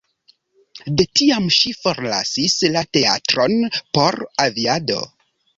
De 1.01 1.05
tiam 1.19 1.49
ŝi 1.57 1.73
forlasis 1.83 2.57
la 2.79 2.85
teatron 2.99 3.55
por 3.99 4.21
aviado. 4.49 4.99